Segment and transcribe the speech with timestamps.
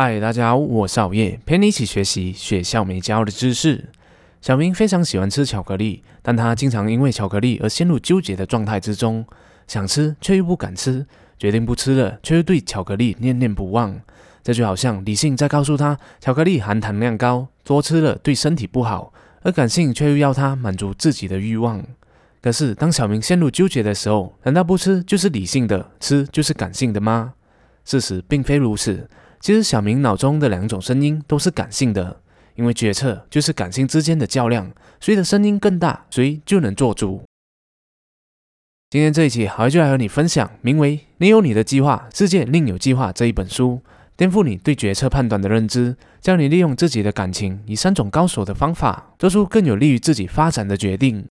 [0.00, 3.86] 嗨，大家好，我是熬夜，陪你一起学习学校没教的知识。
[4.40, 9.26] 小明非常喜欢吃巧克力，但他经常因为巧克力而陷入纠结的状态之中，
[9.66, 11.04] 想吃却又不敢吃，
[11.36, 14.00] 决定不吃了，却又对巧克力念念不忘。
[14.44, 19.12] 这就好像理性在告诉他巧克力含糖量高，多吃了对身体不好，
[19.42, 21.84] 而感性却又要他满足自己的欲望。
[22.40, 27.34] 可是当小明陷入纠结的时候，难道不吃就是理性的，吃就是感性的吗？
[27.84, 29.10] 事实并非如此。
[29.40, 32.20] 其实小明脑中的两种声音都是感性的，
[32.56, 37.22] 因为决策就是感性之间的较量，谁的声音更大，谁就能做主。
[38.90, 43.80] 今天这一期，好就来和你分享名为《你有你的计划，世界另有计划》这一本书，
[44.16, 51.26] 颠覆你对决策判断的认知，教你利用自己的感情，以三种高手的方法，做出更有利于自己发展的决定。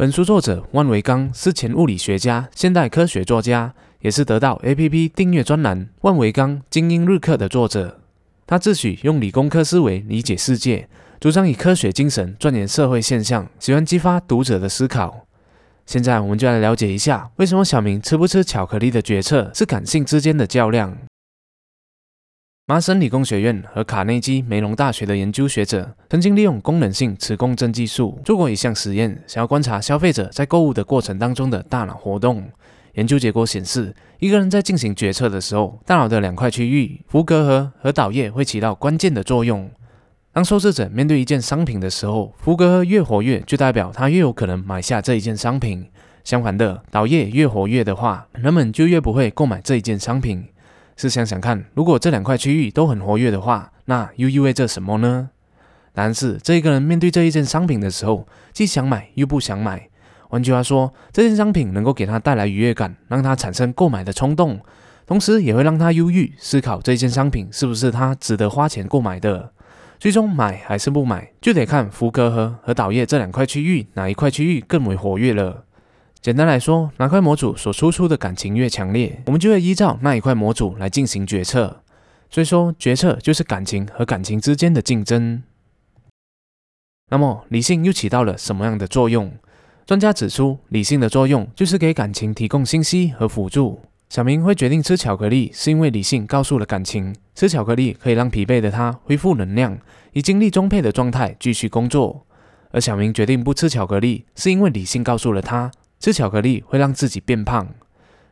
[0.00, 3.74] 本书作者万维刚是前物理学家、现代科学作家。
[4.00, 8.00] 也是得到 APP 订阅专栏万维刚精英日课的作者，
[8.46, 10.88] 他自诩用理工科思维理解世界，
[11.20, 15.26] 主张以科学精神钻研社会现象，喜欢激发读者的思考。
[15.84, 20.96] 现在我们就来了解一下，为什么小明吃不吃巧克力的决策是感性之间的较量。
[22.70, 32.48] 麻省理工学院和卡内基梅隆大学的研究学者曾经利用功能性磁共振技术做过一项实验，想要观察消费者在购物的过程当中的大脑活动。
[32.92, 39.68] 研究结果显示，一个人在进行决策的时候，大脑的两块区域——福格核和岛叶，会起到关键的作用。
[40.32, 45.86] 当受试者面对一件商品的时候，福格核越活跃，就代表他越有可能买下这一件商品；
[46.22, 50.46] 相反的，岛叶越活跃的话，人们就越不会购买这一件商品。
[51.00, 55.30] 试想想看，如果这两块区域都很活跃的话，那又意味着什么呢？
[55.94, 59.88] 答案是，这一个人面对这一件商品的时候，既想买又不想买。
[60.28, 64.60] 换句话说，这件商品能够给他带来愉悦感，让他产生购买的冲动，
[65.06, 69.52] 同时也会让他忧郁，思考这件商品是不是他值得花钱购买的。
[69.98, 75.64] 最终买还是不买，就得看福格和和岛叶这两块区域哪一块区域更为活跃了。
[76.22, 81.82] 简单来说，哪块模组所输出的感情越强烈，我们就会依照那一块模组来进行决策。
[82.28, 85.42] 所以说，决策就是感情和感情之间的竞争。
[87.10, 89.32] 那么，理性又起到了什么样的作用？
[89.86, 93.80] 专家指出，理性的作用就是给感情提供信息和辅助。
[94.10, 99.78] 小明会决定吃巧克力，是因为理性告诉了感情，吃巧克力可以让疲惫的他恢复能量，
[100.12, 102.26] 以精力充沛的状态继续工作。
[102.72, 107.68] 而小明决定不吃巧克力，是因为理性告诉了他，吃巧克力会让自己变胖。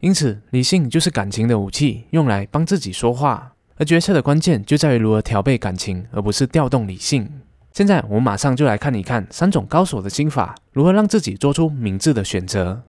[0.00, 3.52] 因此，理性就是感情的武器，用来帮自己说话。
[3.76, 7.40] 而决策的关键就在于如何调配感情，而不是调动理性。
[7.72, 12.82] 现在我们马上就来看一看三种高手的心法，如何让自己做出明智的选择。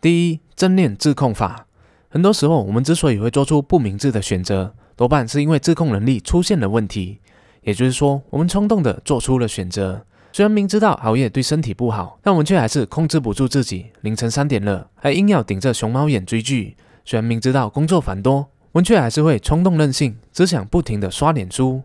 [0.00, 1.66] 第一，正念自控法。
[2.08, 7.20] 很多时候，我们之所以会做出不明智的选择，多半是因为自控能力出现了问题。
[7.62, 10.04] 也就是说，我们冲动的做出了选择。
[10.36, 13.86] 虽然明知道熬夜对身体不好，但我们却还是控制不住自己。
[14.02, 16.76] 凌晨三点了，还硬要顶着熊猫眼追剧。
[17.06, 21.82] 虽然明知道工作繁多，我们却还是会冲动任性，只想不停的刷脸书。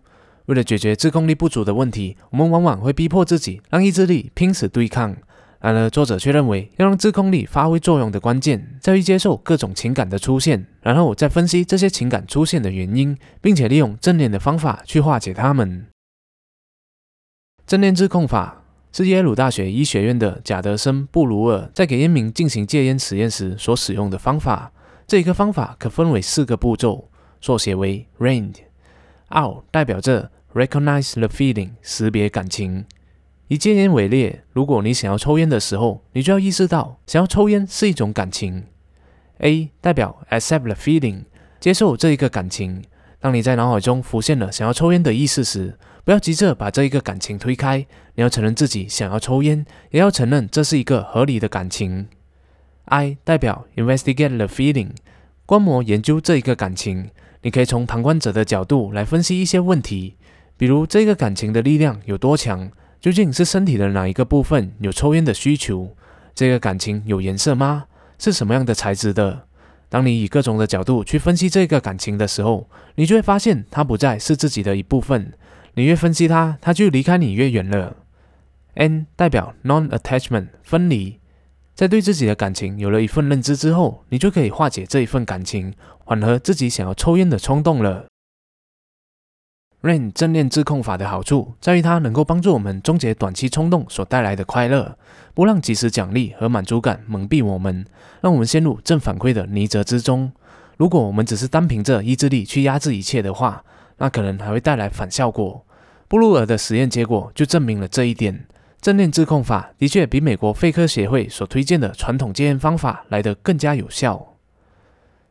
[0.47, 5.15] 为了解决自控力不足的问题，我们往往会逼迫自己让意志力拼死对抗。
[5.61, 15.85] 然而，作者却认为，要让自控力发挥作用的关键在于接受各种情感的出现，然后再分析这些情感出现的原因，并且利用正念的方法去化解它们。
[17.65, 24.73] 正念自控法是耶鲁大学医学院的贾德森·布鲁尔在给烟民进行戒烟实验时所使用的方法。
[25.07, 28.55] 这一个方法可分为四个步骤，缩写为 RAIND。
[29.29, 32.85] R 代表着 recognize the feeling，识别感情。
[33.47, 38.65] 以戒烟为例，如果你想要抽烟的时候，你就要意识到想要抽烟是一种感情。
[39.39, 41.23] A 代表 accept the feeling，
[41.59, 42.83] 接受这一个感情。
[43.21, 52.07] 当你在脑海中浮现了想要抽烟的意识时，不要急着把这一个感情推开，你要承认自己想要抽烟，也要承认这是一个合理的感情。
[52.85, 54.89] I 代表 investigate the feeling，
[55.45, 57.11] 观摩研究这一个感情。
[57.43, 60.15] 你可以从旁观者的角度来分析一些问题，
[60.57, 65.95] 比如这个感情的力量有多强，究竟是身体的哪一个部分有抽烟的需求？
[66.33, 67.85] 这个感情有颜色吗？
[68.17, 69.47] 是什么样的材质的？
[69.91, 75.33] 当你以各种的角度去分析这个感情的时候，你就会发现它不再是自己的一部分。
[75.73, 77.97] 你越分析它，它就离开你越远了。
[78.75, 81.19] N 代表 non-attachment，分离。
[81.75, 85.73] 在对自己的感情有了一份认知之后，你就可以化解这一份感情，
[86.05, 88.05] 缓和自己想要抽烟的冲动了。
[89.81, 94.95] Rain 正念自控法的好处在于它能够帮助我们终结短期冲动所带来的快乐，
[95.33, 97.85] 不让即时奖励和满足感蒙蔽我们，
[98.21, 100.31] 让我们陷入正反馈的泥泽之中。
[100.77, 103.63] 如果我们只是单凭着意志力去压制一切的话，
[103.97, 105.65] 那可能还会带来反效果。
[106.07, 108.45] 布鲁尔的实验结果就证明了这一点。
[108.79, 114.30] 正念自控法的确比美国肺科协会所推荐的传统戒烟方法来得更加有效。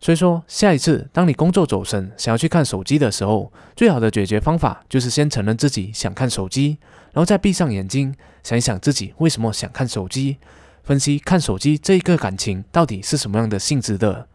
[0.00, 6.79] 所以说，下一次当你工作走神，想要去看手机的时候，最好的解决方法就是先承认自己想看手机，
[7.12, 10.38] 然后再闭上眼睛，想一想自己为什么想看手机，
[10.82, 14.26] 分析看手机这一个感情到底是什么样的性质的。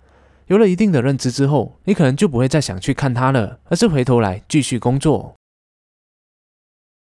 [0.48, 5.34] 有了一定的认知之后，你可能就不会再想去看它了，而是回头来继续工作。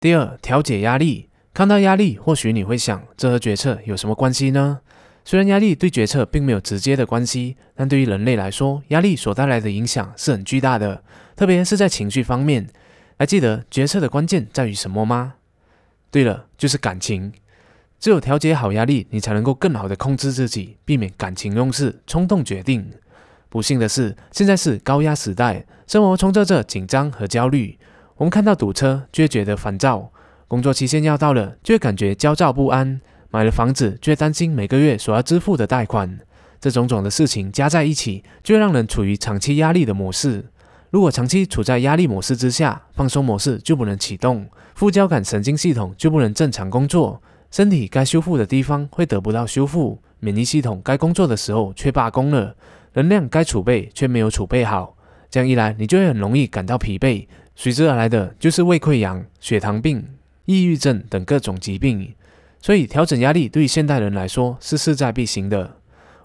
[0.00, 1.28] 第二，调节压力。
[1.54, 4.80] 看到压力，或许你会想，这和决策有什么关系呢？
[5.28, 11.02] 虽然压力对决策并没有直接的关系，但对于人类来说，压力所带来的影响是很巨大的，
[11.36, 12.66] 特别是在情绪方面。
[13.18, 15.34] 还记得决策的关键在于什么吗？
[16.10, 17.30] 对了，就是感情。
[18.00, 22.90] 只有调节好压力，你才能够更好的控制自己，避免感情用事、冲动决定。
[23.50, 27.78] 不幸的是，现在是高压时代，生活充斥着紧张和焦虑。
[28.16, 30.10] 我们看到堵车，就会觉得烦躁。
[30.46, 36.18] 工作期限要到了，就会感觉焦躁不安；买了房子，却担心每个月所要支付的贷款。
[36.60, 40.46] 这种种的事情加在一起，就让人处于长期压力的模式。
[40.90, 52.56] 如果长期处在压力模式之下，放松模式就不能启动，副交感神经系统就不能正常工作，身体该修复的地方会得不到修复，免疫系统该工作的时候却罢工了，
[52.94, 54.96] 能量该储备却没有储备好。
[55.30, 60.02] 这样一来，你就会很容易感到疲惫，随之而来的就是胃溃疡、血糖病。
[60.46, 62.14] 抑郁症等各种疾病，
[62.60, 65.76] 所以调整压力对于现代人来说是势在必行的。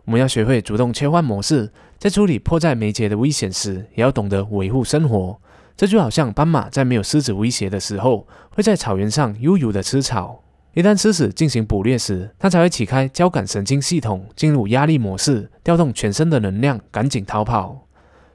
[0.05, 5.39] 我们要学会主动切换模式，在处理迫在眉睫的危险时，也要懂得维护生活。
[5.77, 10.43] 这就好像斑马在没有狮子威胁的时候，会在草原上悠悠的吃草；
[10.73, 17.87] 一旦狮子进行捕猎时，它才会启开交感神经系统，进入压力模式，调动全身的能量，赶紧逃跑。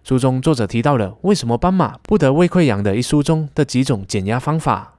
[0.02, 4.94] 书中作者提到了为什么斑马不得胃溃疡的一书中的几种减压方法。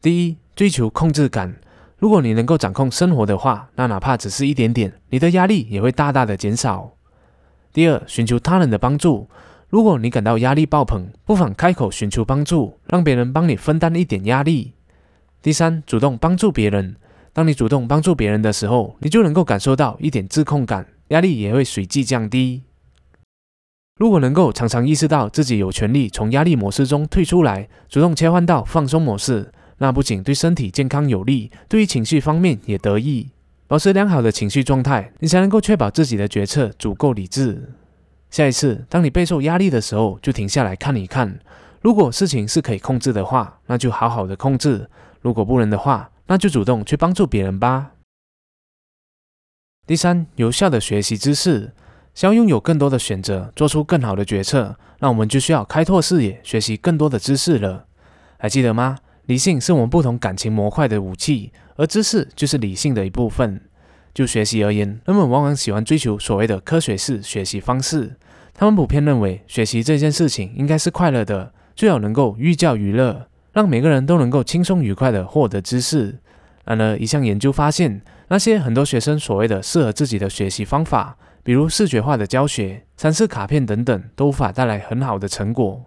[0.00, 1.56] 第一，追求控制感。
[1.98, 6.92] 如果你能够掌控生活的话，那哪怕只是一点点，你的压力也会大大的减少。
[7.72, 9.28] 第二，寻求他人的帮助。
[9.68, 14.74] 如果你感到压力爆棚，不妨开口寻求帮助，让别人帮你分担一点压力。
[15.40, 16.96] 第三，主动帮助别人。
[17.32, 22.62] 当你主动帮助别人的时候，你就能够感受到一点自控感，压力也会随即降低。
[23.98, 29.52] 如果能够常常意识到自己有权利从压力模式中退出来，主动切换到放松模式。
[29.78, 33.28] 那不仅对身体健康有利，对于情绪方面也得益。
[33.68, 37.72] 保持良好的情绪状态，你才能够确保自己的决策足够理智。
[38.30, 41.40] 下一次当你备受压力的时候，就停下来看一看。
[41.80, 44.86] 如果事情是可以控制的话，那就好好的控制；
[45.20, 47.92] 如果不能的话，那就主动去帮助别人吧。
[49.86, 51.72] 第三，有效的学习知识，
[52.14, 57.86] 想要拥有更多的选择，做出更好的决策，那我们就需要开拓视野，学习更多的知识了。
[58.38, 58.98] 还记得吗？
[59.26, 63.60] 理性是我们不同感情模块的武器，而知识就是理性的一部分。
[64.14, 68.16] 就学习而言，人们往往喜欢追求所谓的科学式学习方式。
[68.54, 76.18] 他们普遍认为，学习这件事情应该是快乐的，最好能够寓教于乐，让每个人都能够轻松愉快地获得知识。
[76.64, 85.84] 然而，一项研究发现，那些很多学生所谓的适合自己的学习方法，比如视觉化的教学、展示卡片等等，都无法带来很好的成果。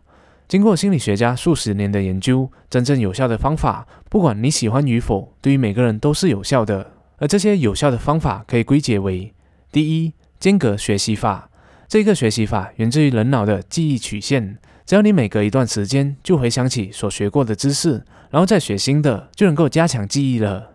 [0.50, 6.94] 经过心理学家数十年的研究，真正有效的方法，不管你喜欢与否，对于每个人都是有效的。
[7.20, 9.32] 而这些有效的方法可以归结为：
[9.72, 11.52] 第一，间隔学习法。
[11.88, 20.72] 这个学习法源自于人脑的记忆曲线，只要你每隔一段时间就回想起所学过的知识，然后再学新的，就能够加强记忆了。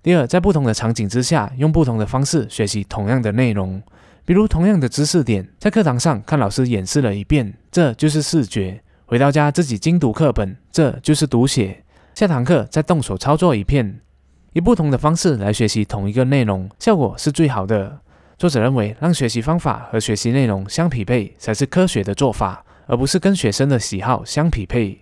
[0.00, 3.82] 第二，在不同的场景之下，用不同的方式学习同样的内容，
[4.24, 8.80] 比如同样的知识点，在课堂上看老师演示了一遍，这就是视觉。
[9.08, 11.82] 回到家自己精读课本，这就是读写。
[12.14, 14.02] 下堂课再动手操作一遍，
[14.52, 18.00] 以不同的方式来学习同一个内容，效果是最好的。
[18.36, 24.98] 作者认为，让学习方法和学习内容相匹配才是科学的做法，而不是跟学生的喜好相匹配。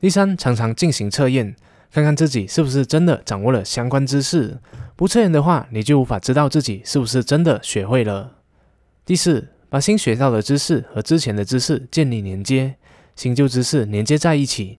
[0.00, 1.56] 第三，常常进行测验，
[1.90, 4.60] 看看自己是不是真的掌握了相关知识。
[4.94, 8.36] 不测验的话，你就无法知道自己是不是真的学会了。
[9.04, 12.76] 第四，把新学到的知识和之前的知识建立连接。
[13.20, 14.78] 新旧知识连接在一起，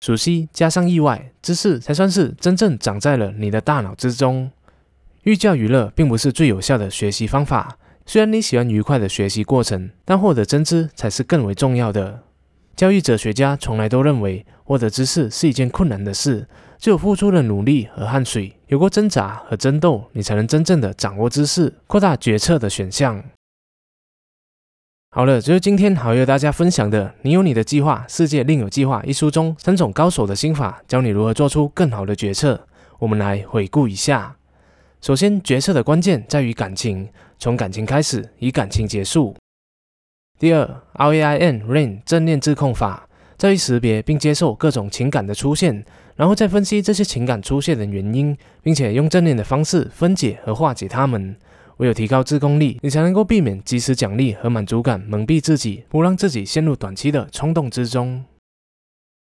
[0.00, 4.50] 熟悉加上意外，知识才算是真正长在了你的大脑之中。
[5.22, 7.78] 寓教于乐并不是最有效的学习方法。
[8.04, 12.24] 虽然你喜欢愉快的学习过程，但获得真知才是更为重要的。
[12.74, 16.48] 教育哲学家从来都认为，获得知识是一件困难的事，
[16.80, 23.22] 只有付出了努力和汗水，有过挣扎和争斗，你才能真正的掌握知识，扩大决策的选项。
[25.10, 32.66] 好了，这是今天好友大家分享的《你有你的计划，世界另有计划》一书中三种高手的心法，教你如何做出更好的决策。
[32.98, 34.36] 我们来回顾一下。
[35.00, 39.34] 首先，决策的关键在于感情，从感情开始，以感情结束。
[40.38, 45.86] 第二，R A I N Rain 正念自控法，在于识别并接受各种情感的出现，
[46.16, 51.34] 然后再分析这些情感出现的原因，并且用正念的方式分解和化解它们。
[51.78, 58.24] 唯有提高自控力，你才能够避免及时奖励和满足感蒙蔽自己，不让自己陷入短期的冲动之中。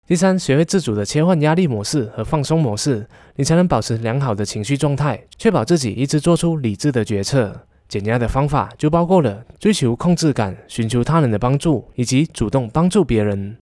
[0.06, 7.66] 第三，学会自主的切换压力模式和放松模式，你才能保持良好的情绪状态，确保自己一直做出理智的决策。
[7.88, 13.56] 减压的方法就包括了追求控制感、寻求他人的帮助以及主动帮助别人。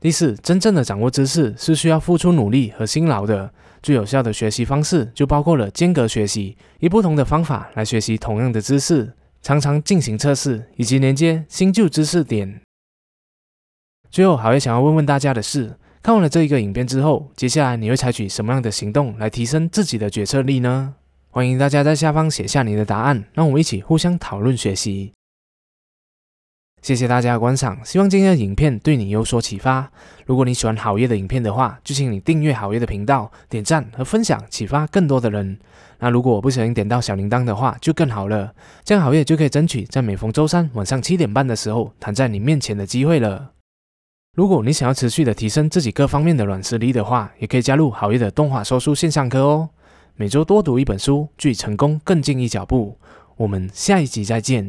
[0.00, 3.52] 第四，真正的掌握知识是需要付出努力和辛劳的。
[3.82, 12.60] 最有效的学习方式就包括了间隔学习，以不同的方法来学习同样的知识，常常进行测试，以及连接新旧知识点。
[14.10, 20.96] 最后，还会想要问问大家的是：看完了这一个影片之后，接下来你会采取什么样的行动来提升自己的决策力呢？
[21.30, 25.12] 欢迎大家在下方写下你的答案，让我们一起互相讨论学习。
[26.82, 29.90] 谢谢大家的观赏，希望今天的影片对你有所启发。
[30.24, 35.58] 如果你喜欢好业的影片的话，就请你订阅好业的频道、点赞和分享，启发更多的人。
[35.98, 43.50] 那如果我不小心点到小铃铛的话，就更好了，这样好业就可以争取在每逢周三晚上七点半的时候弹在你面前的机会了。
[44.34, 49.68] 如果你想要持续的提升自己各方面的软实力的话，也可以加入好业的动画说书线上课哦。
[50.16, 52.96] 每周多读一本书，距成功更近一脚步。
[53.36, 54.68] 我们下一集再见。